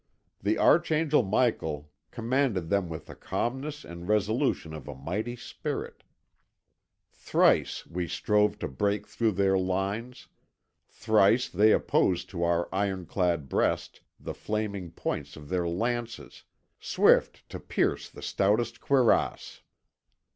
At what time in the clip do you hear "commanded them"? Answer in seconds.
2.09-2.89